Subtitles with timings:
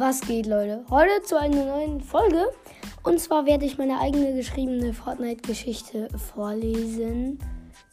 [0.00, 0.82] Was geht, Leute?
[0.88, 2.46] Heute zu einer neuen Folge.
[3.02, 7.38] Und zwar werde ich meine eigene geschriebene Fortnite-Geschichte vorlesen.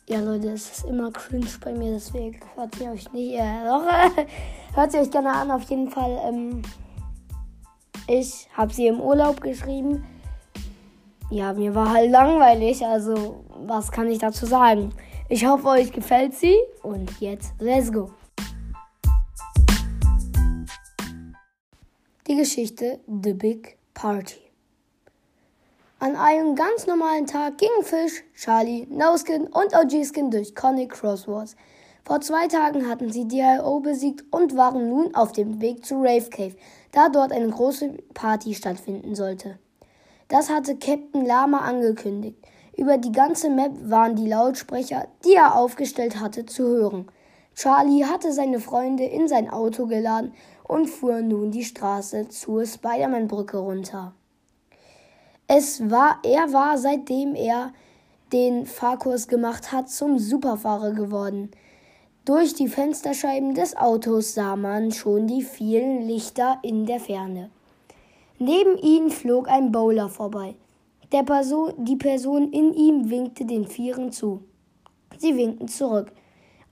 [0.08, 3.34] Ja, Leute, es ist immer cringe bei mir, deswegen hört sie euch nicht.
[3.34, 3.84] Äh, doch,
[4.74, 5.52] hört sie euch gerne an.
[5.52, 6.62] Auf jeden Fall, ähm,
[8.08, 10.06] ich habe sie im Urlaub geschrieben.
[11.30, 14.94] Ja, mir war halt langweilig, also was kann ich dazu sagen?
[15.28, 18.12] Ich hoffe, euch gefällt sie und jetzt let's go.
[22.28, 24.42] Die Geschichte The Big Party.
[26.00, 31.56] An einem ganz normalen Tag gingen Fish, Charlie, No-Skin und OG-Skin durch Conic Crosswords.
[32.04, 36.30] Vor zwei Tagen hatten sie DIO besiegt und waren nun auf dem Weg zu Rave
[36.30, 36.56] Cave,
[36.92, 39.58] da dort eine große Party stattfinden sollte.
[40.28, 42.46] Das hatte Captain Lama angekündigt.
[42.76, 47.08] Über die ganze Map waren die Lautsprecher, die er aufgestellt hatte, zu hören.
[47.56, 50.34] Charlie hatte seine Freunde in sein Auto geladen
[50.68, 54.14] und fuhr nun die Straße zur Spider-Man-Brücke runter.
[55.48, 57.72] Es war, er war, seitdem er
[58.34, 61.52] den Fahrkurs gemacht hat, zum Superfahrer geworden.
[62.26, 67.50] Durch die Fensterscheiben des Autos sah man schon die vielen Lichter in der Ferne.
[68.40, 70.56] Neben ihm flog ein Bowler vorbei.
[71.14, 74.44] Der Person, die Person in ihm winkte den Vieren zu.
[75.18, 76.12] Sie winkten zurück.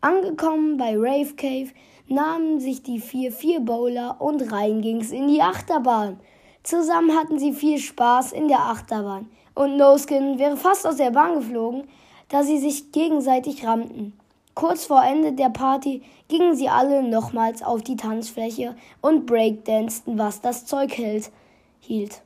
[0.02, 1.70] Angekommen bei Rave Cave
[2.08, 6.20] nahmen sich die vier vier Bowler und rein ging's in die Achterbahn.
[6.64, 11.36] Zusammen hatten sie viel Spaß in der Achterbahn und No-Skin wäre fast aus der Bahn
[11.36, 11.88] geflogen,
[12.30, 14.14] da sie sich gegenseitig rammten.
[14.54, 20.42] Kurz vor Ende der Party gingen sie alle nochmals auf die Tanzfläche und breakdancten, was
[20.42, 21.32] das Zeug hält,
[21.80, 22.22] hielt.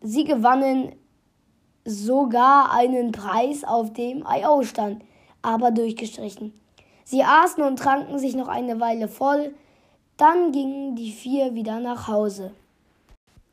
[0.00, 0.94] Sie gewannen
[1.84, 5.04] sogar einen Preis, auf dem IO stand,
[5.42, 6.52] aber durchgestrichen.
[7.04, 9.54] Sie aßen und tranken sich noch eine Weile voll,
[10.16, 12.52] dann gingen die vier wieder nach Hause.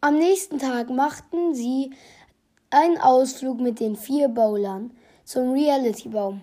[0.01, 1.91] Am nächsten Tag machten sie
[2.69, 4.91] einen Ausflug mit den vier Bowlern
[5.25, 6.41] zum Reality-Baum.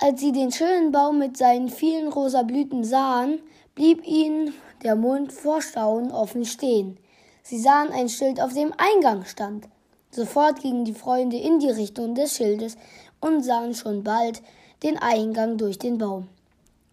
[0.00, 3.40] Als sie den schönen Baum mit seinen vielen rosa Blüten sahen,
[3.74, 6.98] blieb ihnen der Mund vor Staunen offen stehen.
[7.42, 9.68] Sie sahen ein Schild, auf dem Eingang stand.
[10.10, 12.76] Sofort gingen die Freunde in die Richtung des Schildes
[13.20, 14.42] und sahen schon bald
[14.84, 16.28] den Eingang durch den Baum.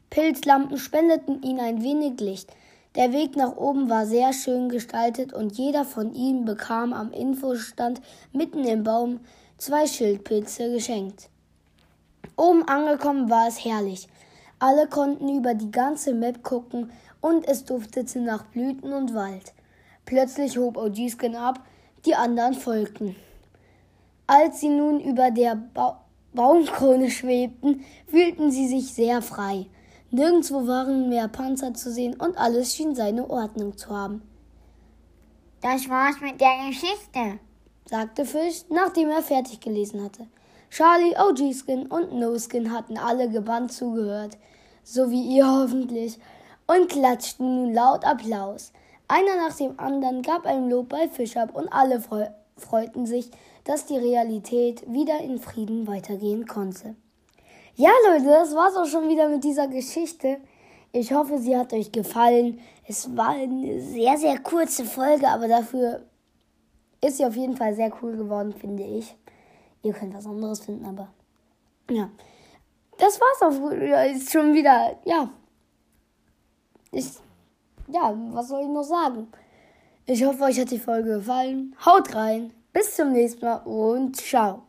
[0.10, 2.50] Pilzlampen spendeten ihnen ein wenig Licht.
[2.96, 8.02] Der Weg nach oben war sehr schön gestaltet und jeder von ihnen bekam am Infostand
[8.32, 9.20] mitten im Baum
[9.58, 11.30] zwei Schildpilze geschenkt.
[12.38, 14.08] Oben angekommen war es herrlich.
[14.60, 19.54] Alle konnten über die ganze Map gucken und es duftete nach Blüten und Wald.
[20.06, 21.60] Plötzlich hob OG-Skin ab,
[22.06, 23.16] die anderen folgten.
[24.28, 26.02] Als sie nun über der ba
[26.34, 29.68] Baumkrone schwebten, fühlten sie sich sehr frei.
[30.12, 34.22] Nirgendwo waren mehr Panzer zu sehen und alles schien seine Ordnung zu haben.
[35.62, 37.40] Das war's mit der Geschichte,
[37.90, 40.28] sagte Fisch, nachdem er fertig gelesen hatte.
[40.70, 44.38] Charlie, OG-Skin und No-Skin hatten alle gebannt zugehört,
[44.84, 46.18] so wie ihr hoffentlich,
[46.66, 48.72] und klatschten nun laut Applaus.
[49.10, 53.30] Einer nach dem anderen gab ein Lob bei Fisch ab und alle freu freuten sich,
[53.64, 56.96] dass die Realität wieder in Frieden weitergehen konnte.
[57.76, 60.38] Ja, Leute, das war's auch schon wieder mit dieser Geschichte.
[60.92, 62.60] Ich hoffe, sie hat euch gefallen.
[62.88, 66.02] Es war eine sehr, sehr kurze Folge, aber dafür
[67.00, 69.16] ist sie auf jeden Fall sehr cool geworden, finde ich.
[69.84, 71.08] Ihr könnt was anderes finden, aber
[71.90, 72.10] ja.
[72.98, 75.30] Das war's auch schon wieder, ja.
[76.92, 77.08] Ich
[77.94, 79.28] ja, was soll ich noch sagen?
[80.06, 81.76] Ich hoffe, euch hat die Folge gefallen.
[81.86, 82.54] Haut rein.
[82.74, 84.64] Bis zum nächsten Mal und ciao.